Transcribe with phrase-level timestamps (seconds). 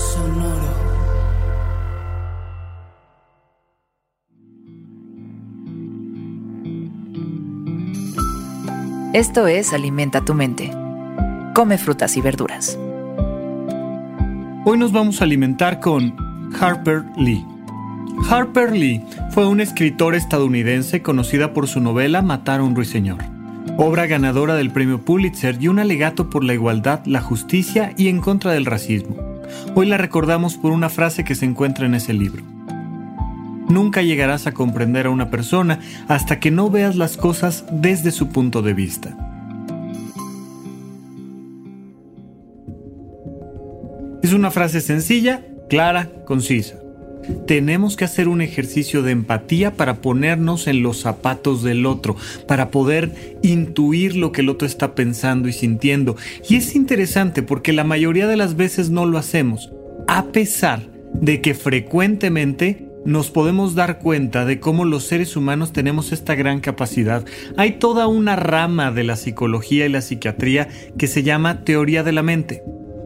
[0.00, 0.80] Sonoro.
[9.12, 10.70] Esto es Alimenta tu mente.
[11.54, 12.78] Come frutas y verduras.
[14.64, 16.14] Hoy nos vamos a alimentar con
[16.58, 17.44] Harper Lee.
[18.30, 23.18] Harper Lee fue una escritora estadounidense conocida por su novela Matar a un ruiseñor,
[23.76, 28.20] obra ganadora del premio Pulitzer y un alegato por la igualdad, la justicia y en
[28.20, 29.29] contra del racismo.
[29.74, 32.42] Hoy la recordamos por una frase que se encuentra en ese libro.
[33.68, 38.28] Nunca llegarás a comprender a una persona hasta que no veas las cosas desde su
[38.28, 39.16] punto de vista.
[44.22, 46.79] Es una frase sencilla, clara, concisa.
[47.46, 52.70] Tenemos que hacer un ejercicio de empatía para ponernos en los zapatos del otro, para
[52.70, 56.16] poder intuir lo que el otro está pensando y sintiendo.
[56.48, 59.72] Y es interesante porque la mayoría de las veces no lo hacemos,
[60.08, 66.12] a pesar de que frecuentemente nos podemos dar cuenta de cómo los seres humanos tenemos
[66.12, 67.24] esta gran capacidad.
[67.56, 72.12] Hay toda una rama de la psicología y la psiquiatría que se llama teoría de
[72.12, 72.62] la mente.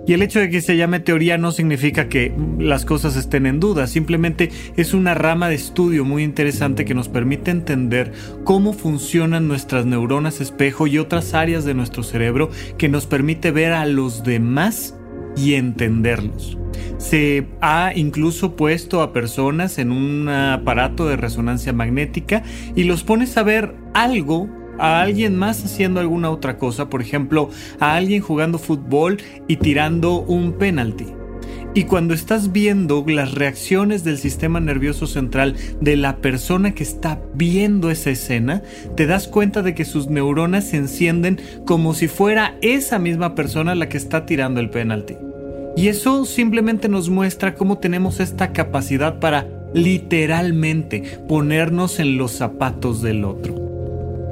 [0.06, 3.58] Y el hecho de que se llame teoría no significa que las cosas estén en
[3.58, 8.12] duda, simplemente es una rama de estudio muy interesante que nos permite entender
[8.44, 13.72] cómo funcionan nuestras neuronas espejo y otras áreas de nuestro cerebro que nos permite ver
[13.72, 14.94] a los demás
[15.36, 16.58] y entenderlos.
[16.98, 22.42] Se ha incluso puesto a personas en un aparato de resonancia magnética
[22.74, 24.48] y los pones a ver algo
[24.78, 29.18] a alguien más haciendo alguna otra cosa, por ejemplo, a alguien jugando fútbol
[29.48, 31.06] y tirando un penalti.
[31.76, 37.20] Y cuando estás viendo las reacciones del sistema nervioso central de la persona que está
[37.34, 38.62] viendo esa escena,
[38.96, 43.74] te das cuenta de que sus neuronas se encienden como si fuera esa misma persona
[43.74, 45.16] la que está tirando el penalti.
[45.76, 53.02] Y eso simplemente nos muestra cómo tenemos esta capacidad para literalmente ponernos en los zapatos
[53.02, 53.63] del otro.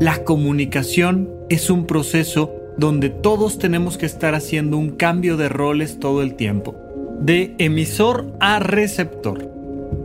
[0.00, 6.00] La comunicación es un proceso donde todos tenemos que estar haciendo un cambio de roles
[6.00, 6.76] todo el tiempo,
[7.20, 9.50] de emisor a receptor,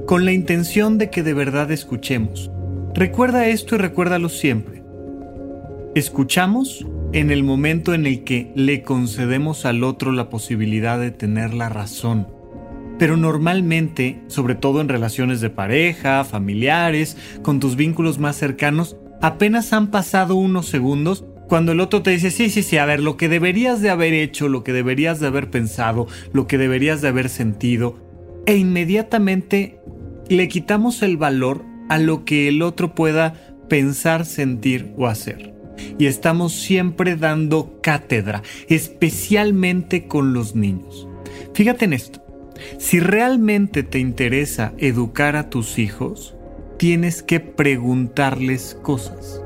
[0.05, 2.51] con la intención de que de verdad escuchemos.
[2.93, 4.83] Recuerda esto y recuérdalo siempre.
[5.95, 11.53] Escuchamos en el momento en el que le concedemos al otro la posibilidad de tener
[11.53, 12.27] la razón.
[12.99, 19.73] Pero normalmente, sobre todo en relaciones de pareja, familiares, con tus vínculos más cercanos, apenas
[19.73, 23.15] han pasado unos segundos cuando el otro te dice, sí, sí, sí, a ver, lo
[23.15, 27.07] que deberías de haber hecho, lo que deberías de haber pensado, lo que deberías de
[27.07, 27.97] haber sentido,
[28.45, 29.79] e inmediatamente
[30.29, 33.33] le quitamos el valor a lo que el otro pueda
[33.69, 35.53] pensar, sentir o hacer.
[35.97, 41.07] Y estamos siempre dando cátedra, especialmente con los niños.
[41.53, 42.23] Fíjate en esto,
[42.77, 46.36] si realmente te interesa educar a tus hijos,
[46.77, 49.41] tienes que preguntarles cosas.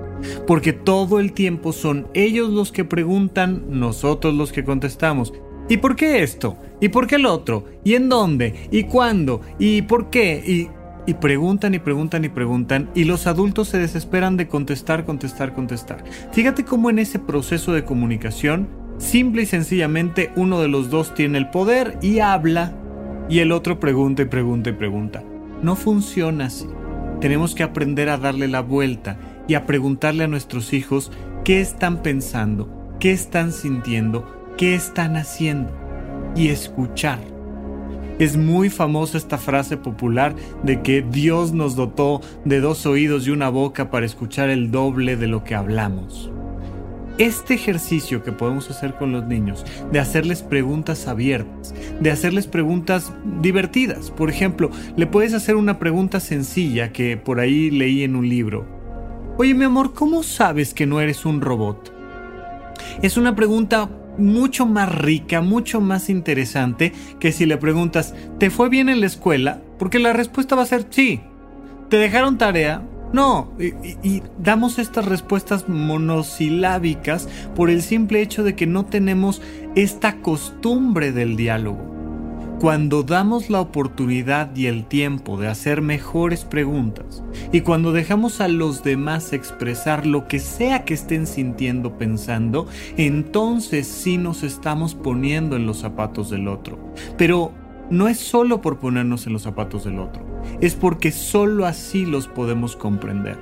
[0.45, 5.33] Porque todo el tiempo son ellos los que preguntan, nosotros los que contestamos.
[5.69, 6.57] ¿Y por qué esto?
[6.79, 7.65] ¿Y por qué el otro?
[7.83, 8.67] ¿Y en dónde?
[8.71, 9.41] ¿Y cuándo?
[9.57, 10.43] ¿Y por qué?
[10.45, 16.03] Y, preguntan y preguntan y preguntan y los adultos se desesperan de contestar, contestar, contestar.
[16.31, 21.37] Fíjate cómo en ese proceso de comunicación, simple y sencillamente uno de los dos tiene
[21.37, 22.73] el poder y habla
[23.29, 25.21] y el otro pregunta y pregunta y pregunta.
[25.61, 26.67] No funciona así.
[27.21, 29.17] Tenemos que aprender a darle la vuelta
[29.47, 31.11] y a preguntarle a nuestros hijos
[31.43, 34.25] qué están pensando, qué están sintiendo,
[34.57, 35.71] qué están haciendo
[36.35, 37.19] y escuchar.
[38.17, 43.31] Es muy famosa esta frase popular de que Dios nos dotó de dos oídos y
[43.31, 46.31] una boca para escuchar el doble de lo que hablamos.
[47.17, 53.13] Este ejercicio que podemos hacer con los niños, de hacerles preguntas abiertas, de hacerles preguntas
[53.41, 54.09] divertidas.
[54.09, 58.65] Por ejemplo, le puedes hacer una pregunta sencilla que por ahí leí en un libro.
[59.37, 61.93] Oye mi amor, ¿cómo sabes que no eres un robot?
[63.01, 68.69] Es una pregunta mucho más rica, mucho más interesante que si le preguntas, ¿te fue
[68.69, 69.61] bien en la escuela?
[69.79, 71.21] Porque la respuesta va a ser sí.
[71.89, 72.83] ¿Te dejaron tarea?
[73.13, 79.41] No, y, damos estas respuestas monosilábicas por el simple hecho de que no tenemos
[79.75, 81.89] esta costumbre del diálogo.
[82.61, 88.47] Cuando damos la oportunidad y el tiempo de hacer mejores preguntas y cuando dejamos a
[88.47, 92.67] los demás expresar lo que sea que estén sintiendo pensando,
[92.97, 96.77] entonces sí nos estamos poniendo en los zapatos del otro.
[97.17, 97.51] Pero
[97.91, 100.23] no es solo por ponernos en los zapatos del otro,
[100.61, 103.37] es porque solo así los podemos comprender.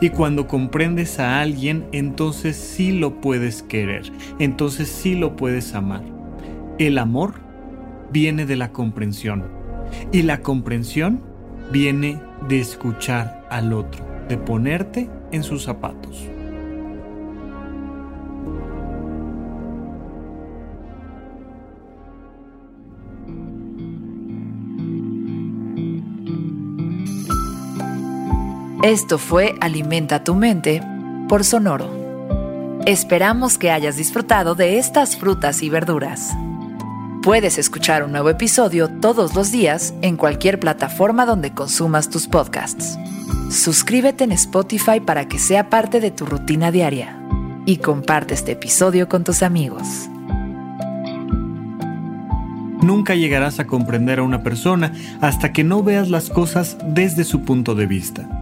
[0.00, 6.02] Y cuando comprendes a alguien, entonces sí lo puedes querer, entonces sí lo puedes amar.
[6.78, 7.34] El amor
[8.12, 9.44] viene de la comprensión
[10.12, 11.22] y la comprensión
[11.70, 16.28] viene de escuchar al otro, de ponerte en sus zapatos.
[28.82, 30.82] Esto fue Alimenta tu mente
[31.28, 31.88] por Sonoro.
[32.84, 36.36] Esperamos que hayas disfrutado de estas frutas y verduras.
[37.22, 42.98] Puedes escuchar un nuevo episodio todos los días en cualquier plataforma donde consumas tus podcasts.
[43.52, 47.16] Suscríbete en Spotify para que sea parte de tu rutina diaria
[47.64, 50.08] y comparte este episodio con tus amigos.
[52.82, 57.42] Nunca llegarás a comprender a una persona hasta que no veas las cosas desde su
[57.42, 58.41] punto de vista.